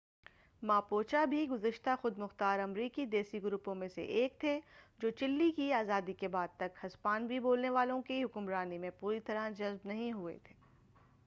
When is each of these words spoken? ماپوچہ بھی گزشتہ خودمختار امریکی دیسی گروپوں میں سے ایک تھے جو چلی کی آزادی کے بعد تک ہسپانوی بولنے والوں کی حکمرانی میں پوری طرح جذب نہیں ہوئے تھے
ماپوچہ 0.61 1.25
بھی 1.25 1.45
گزشتہ 1.49 1.89
خودمختار 2.01 2.59
امریکی 2.59 3.05
دیسی 3.05 3.41
گروپوں 3.43 3.75
میں 3.75 3.87
سے 3.87 4.03
ایک 4.13 4.39
تھے 4.39 4.59
جو 4.99 5.09
چلی 5.09 5.51
کی 5.51 5.71
آزادی 5.73 6.13
کے 6.13 6.27
بعد 6.27 6.57
تک 6.57 6.85
ہسپانوی 6.85 7.39
بولنے 7.39 7.69
والوں 7.69 8.01
کی 8.01 8.23
حکمرانی 8.23 8.77
میں 8.77 8.89
پوری 8.99 9.19
طرح 9.19 9.49
جذب 9.49 9.87
نہیں 9.87 10.11
ہوئے 10.11 10.37
تھے 10.43 10.55